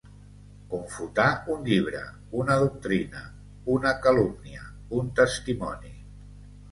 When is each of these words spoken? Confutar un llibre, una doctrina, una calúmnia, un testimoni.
Confutar 0.69 1.25
un 1.55 1.59
llibre, 1.67 1.99
una 2.43 2.55
doctrina, 2.63 3.21
una 3.73 3.91
calúmnia, 4.07 4.63
un 5.01 5.13
testimoni. 5.21 5.93